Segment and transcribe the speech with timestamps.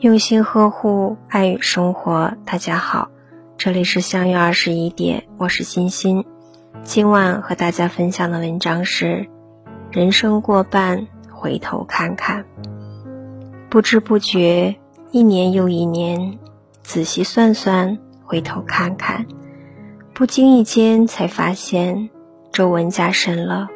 [0.00, 2.32] 用心呵护，爱与生活。
[2.44, 3.10] 大家好，
[3.56, 6.24] 这里是相约二十一点，我是欣欣。
[6.84, 9.26] 今晚和大家分享的文章是：
[9.90, 12.44] 人生过半，回头看看。
[13.68, 14.76] 不知不觉，
[15.10, 16.38] 一年又一年，
[16.80, 19.26] 仔细算算，回头看看，
[20.14, 22.08] 不经意间才发现，
[22.52, 23.66] 皱纹加深了，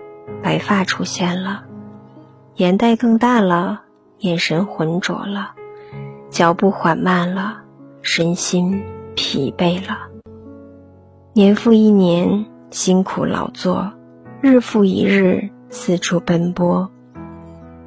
[0.40, 1.64] 白发出现了，
[2.54, 3.82] 眼袋更大了，
[4.18, 5.54] 眼神浑浊了。
[6.32, 7.60] 脚步缓慢了，
[8.00, 8.82] 身心
[9.14, 9.98] 疲惫了。
[11.34, 13.92] 年复一年，辛苦劳作，
[14.40, 16.90] 日复一日，四处奔波。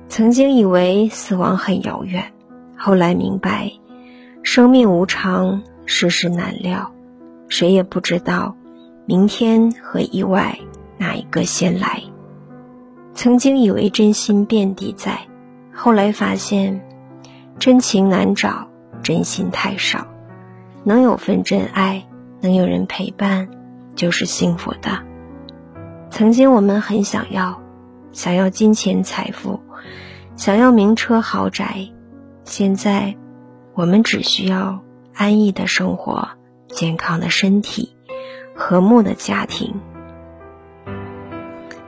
[0.09, 2.33] 曾经以为死亡很遥远，
[2.77, 3.71] 后来明白，
[4.43, 6.91] 生命无常，世事难料，
[7.49, 8.55] 谁也不知道
[9.07, 10.59] 明天和意外
[10.99, 12.03] 哪一个先来。
[13.15, 15.21] 曾经以为真心遍地在，
[15.73, 16.79] 后来发现。
[17.57, 18.67] 真情难找，
[19.01, 20.07] 真心太少。
[20.83, 22.05] 能有份真爱，
[22.41, 23.49] 能有人陪伴，
[23.95, 25.03] 就是幸福的。
[26.11, 27.61] 曾经我们很想要，
[28.11, 29.59] 想要金钱财富，
[30.35, 31.89] 想要名车豪宅。
[32.43, 33.15] 现在，
[33.73, 34.79] 我们只需要
[35.13, 36.29] 安逸的生活，
[36.67, 37.95] 健康的身体，
[38.55, 39.73] 和睦的家庭。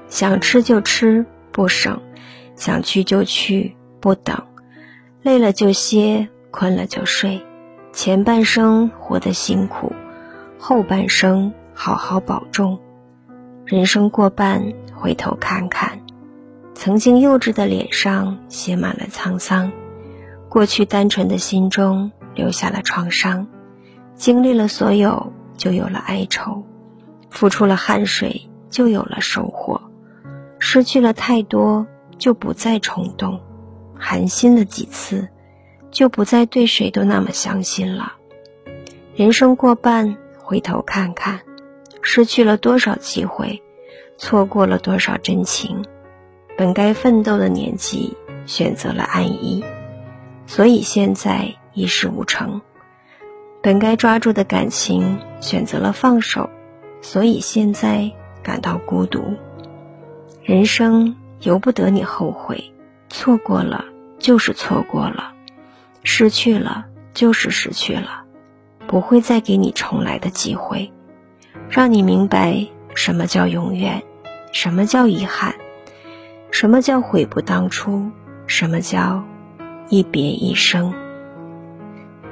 [0.07, 1.99] 想吃就吃，不省；
[2.55, 4.41] 想去就去，不等。
[5.27, 7.41] 累了就歇，困了就睡，
[7.91, 9.91] 前半生活得辛苦，
[10.57, 12.79] 后半生好好保重。
[13.65, 15.99] 人生过半，回头看看，
[16.73, 19.73] 曾经幼稚的脸上写满了沧桑，
[20.47, 23.47] 过去单纯的心中留下了创伤。
[24.15, 26.63] 经历了所有，就有了哀愁；
[27.29, 29.81] 付出了汗水，就有了收获；
[30.57, 31.85] 失去了太多，
[32.17, 33.41] 就不再冲动。
[33.99, 35.29] 寒心了几次，
[35.91, 38.13] 就不再对谁都那么相信了。
[39.15, 41.41] 人生过半，回头看看，
[42.01, 43.61] 失去了多少机会，
[44.17, 45.83] 错过了多少真情。
[46.57, 48.15] 本该奋斗的年纪，
[48.45, 49.63] 选择了安逸，
[50.45, 52.61] 所以现在一事无成；
[53.61, 56.49] 本该抓住的感情，选择了放手，
[57.01, 59.35] 所以现在感到孤独。
[60.43, 62.71] 人生由不得你后悔。
[63.09, 63.85] 错过了
[64.19, 65.33] 就是错过了，
[66.03, 68.23] 失去了就是失去了，
[68.87, 70.91] 不会再给你重来的机会，
[71.69, 74.03] 让你明白什么叫永远，
[74.51, 75.55] 什么叫遗憾，
[76.51, 78.11] 什么叫悔不当初，
[78.45, 79.23] 什么叫
[79.89, 80.93] 一别一生。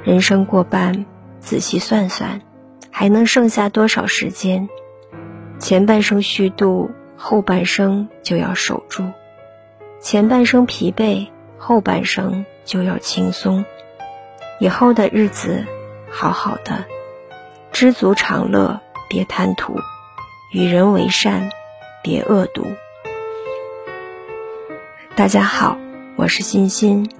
[0.02, 1.06] 人生过半，
[1.40, 2.40] 仔细算算，
[2.90, 4.68] 还能剩下多少时间？
[5.58, 9.04] 前半生虚度，后半生就要守住。
[10.00, 13.64] 前半生疲惫，后半生就要轻松。
[14.60, 15.64] 以后的日子，
[16.10, 16.84] 好好的，
[17.72, 19.74] 知足常乐，别贪图；
[20.52, 21.50] 与人为善，
[22.02, 22.64] 别恶毒。
[25.16, 25.78] 大家好，
[26.16, 27.10] 我是欣欣，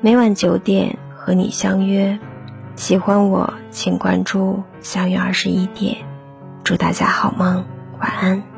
[0.00, 2.18] 每晚九点和你相约。
[2.74, 5.98] 喜欢我，请关注“相约二十一点”。
[6.64, 7.66] 祝大家好梦，
[8.00, 8.57] 晚安。